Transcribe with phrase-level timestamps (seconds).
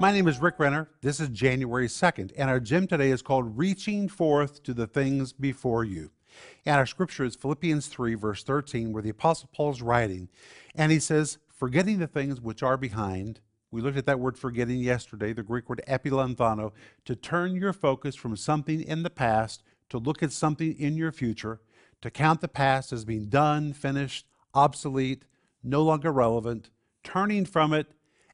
[0.00, 0.88] My name is Rick Renner.
[1.02, 5.34] This is January 2nd, and our gym today is called Reaching Forth to the Things
[5.34, 6.10] Before You.
[6.64, 10.30] And our scripture is Philippians 3, verse 13, where the Apostle Paul is writing,
[10.74, 13.40] and he says, Forgetting the things which are behind,
[13.70, 16.72] we looked at that word forgetting yesterday, the Greek word epilanthano,
[17.04, 21.12] to turn your focus from something in the past to look at something in your
[21.12, 21.60] future,
[22.00, 25.26] to count the past as being done, finished, obsolete,
[25.62, 26.70] no longer relevant,
[27.04, 27.92] turning from it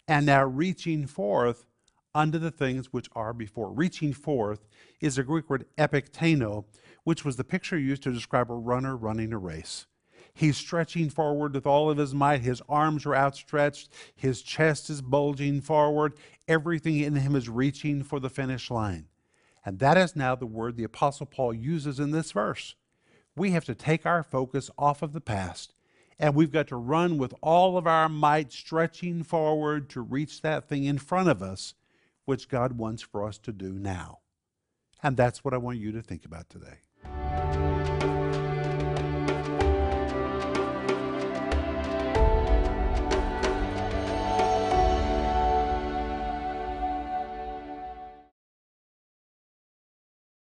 [0.08, 1.66] and now reaching forth
[2.14, 3.70] unto the things which are before.
[3.70, 4.66] Reaching forth
[5.00, 6.64] is a Greek word epikteno,
[7.04, 9.86] which was the picture used to describe a runner running a race.
[10.32, 12.42] He's stretching forward with all of his might.
[12.42, 13.90] His arms are outstretched.
[14.14, 16.14] His chest is bulging forward.
[16.46, 19.06] Everything in him is reaching for the finish line.
[19.64, 22.74] And that is now the word the Apostle Paul uses in this verse.
[23.34, 25.72] We have to take our focus off of the past
[26.18, 30.68] and we've got to run with all of our might, stretching forward to reach that
[30.68, 31.74] thing in front of us,
[32.24, 34.20] which God wants for us to do now.
[35.02, 38.15] And that's what I want you to think about today.